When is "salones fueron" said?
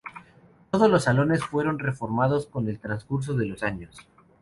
1.03-1.77